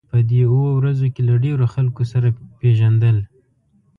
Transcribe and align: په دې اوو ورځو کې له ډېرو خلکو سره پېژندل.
په 0.09 0.17
دې 0.29 0.41
اوو 0.47 0.63
ورځو 0.79 1.07
کې 1.13 1.21
له 1.29 1.35
ډېرو 1.43 1.65
خلکو 1.73 2.03
سره 2.11 2.27
پېژندل. 2.59 3.17